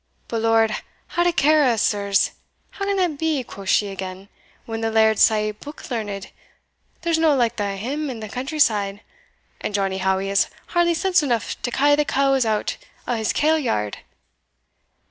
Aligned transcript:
But 0.29 0.41
Lord 0.41 0.75
haud 1.09 1.27
a 1.27 1.31
care 1.31 1.63
o' 1.63 1.73
us, 1.75 1.83
sirs, 1.83 2.31
how 2.71 2.85
can 2.85 2.97
that 2.97 3.19
be,' 3.19 3.43
quo' 3.43 3.65
she 3.65 3.89
again, 3.89 4.29
when 4.65 4.81
the 4.81 4.89
laird's 4.89 5.21
sae 5.21 5.51
book 5.51 5.91
learned, 5.91 6.31
there's 7.03 7.19
no 7.19 7.29
the 7.33 7.35
like 7.35 7.61
o' 7.61 7.75
him 7.75 8.09
in 8.09 8.19
the 8.19 8.27
country 8.27 8.57
side, 8.57 9.01
and 9.59 9.75
Johnnie 9.75 9.99
Howie 9.99 10.29
has 10.29 10.49
hardly 10.69 10.95
sense 10.95 11.21
eneugh 11.21 11.55
to 11.61 11.69
ca' 11.69 11.95
the 11.95 12.03
cows 12.03 12.47
out 12.47 12.77
o' 13.07 13.13
his 13.13 13.31
kale 13.31 13.59
yard? 13.59 13.99